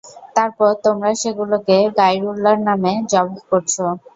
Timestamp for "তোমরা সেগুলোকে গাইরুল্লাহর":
0.85-2.59